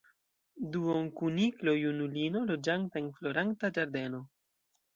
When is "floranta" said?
3.21-3.73